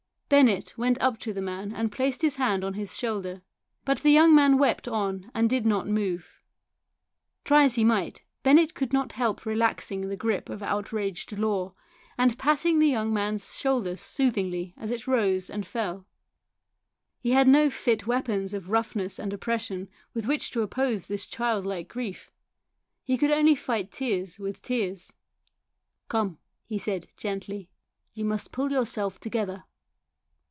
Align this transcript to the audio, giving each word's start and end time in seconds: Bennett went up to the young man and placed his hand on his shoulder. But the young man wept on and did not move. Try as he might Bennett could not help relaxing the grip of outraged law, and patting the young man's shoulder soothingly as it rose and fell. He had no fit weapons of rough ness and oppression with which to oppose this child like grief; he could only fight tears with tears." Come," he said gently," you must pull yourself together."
Bennett 0.31 0.77
went 0.77 0.97
up 1.01 1.17
to 1.19 1.33
the 1.33 1.39
young 1.41 1.45
man 1.73 1.73
and 1.73 1.91
placed 1.91 2.21
his 2.21 2.37
hand 2.37 2.63
on 2.63 2.75
his 2.75 2.97
shoulder. 2.97 3.41
But 3.83 3.99
the 4.01 4.13
young 4.13 4.33
man 4.33 4.57
wept 4.57 4.87
on 4.87 5.29
and 5.33 5.49
did 5.49 5.65
not 5.65 5.89
move. 5.89 6.41
Try 7.43 7.65
as 7.65 7.75
he 7.75 7.83
might 7.83 8.23
Bennett 8.41 8.73
could 8.73 8.93
not 8.93 9.11
help 9.11 9.45
relaxing 9.45 10.07
the 10.07 10.15
grip 10.15 10.47
of 10.47 10.63
outraged 10.63 11.37
law, 11.37 11.73
and 12.17 12.39
patting 12.39 12.79
the 12.79 12.87
young 12.87 13.13
man's 13.13 13.57
shoulder 13.57 13.97
soothingly 13.97 14.73
as 14.77 14.89
it 14.89 15.05
rose 15.05 15.49
and 15.49 15.67
fell. 15.67 16.05
He 17.19 17.31
had 17.31 17.49
no 17.49 17.69
fit 17.69 18.07
weapons 18.07 18.53
of 18.53 18.69
rough 18.69 18.95
ness 18.95 19.19
and 19.19 19.33
oppression 19.33 19.89
with 20.13 20.27
which 20.27 20.49
to 20.51 20.61
oppose 20.61 21.07
this 21.07 21.25
child 21.25 21.65
like 21.65 21.89
grief; 21.89 22.31
he 23.03 23.17
could 23.17 23.31
only 23.31 23.53
fight 23.53 23.91
tears 23.91 24.39
with 24.39 24.61
tears." 24.61 25.11
Come," 26.07 26.37
he 26.63 26.77
said 26.77 27.09
gently," 27.17 27.69
you 28.13 28.23
must 28.23 28.53
pull 28.53 28.71
yourself 28.71 29.19
together." 29.19 29.65